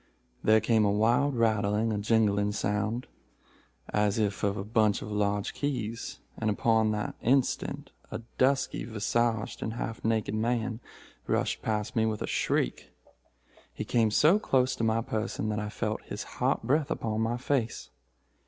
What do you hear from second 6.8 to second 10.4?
the instant a dusky visaged and half naked